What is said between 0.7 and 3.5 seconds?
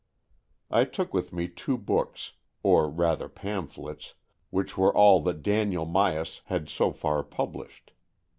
I took with me two books, or rather